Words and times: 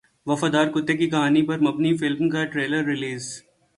وفادار 0.27 0.67
کتے 0.67 0.93
کی 0.97 1.09
کہانی 1.09 1.41
پر 1.47 1.59
مبنی 1.59 1.95
فلم 1.97 2.29
کا 2.29 2.43
ٹریلر 2.45 2.83
ریلیز 2.85 3.27